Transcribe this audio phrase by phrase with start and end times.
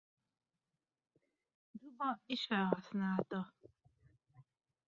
[1.73, 3.53] Juba is felhasználta.